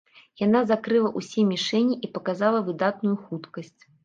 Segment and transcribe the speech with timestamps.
[0.43, 3.81] Яна закрыла ўсе мішэні і паказала выдатную хуткасць.